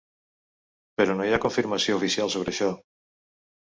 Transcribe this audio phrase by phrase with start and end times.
[1.03, 2.75] Però no hi ha confirmació oficial sobre això.